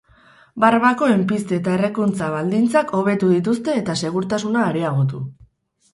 Barbakoen 0.63 1.19
pizte 1.31 1.59
eta 1.63 1.75
errekuntza 1.79 2.31
baldintzak 2.37 2.95
hobetu 3.01 3.31
dituzte 3.35 3.79
eta 3.83 3.97
segurtasuna 4.05 4.65
areagotu. 4.71 5.25